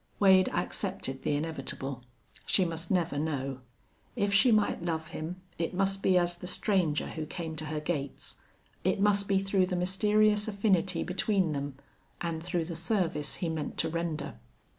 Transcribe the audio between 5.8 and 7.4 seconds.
be as the stranger who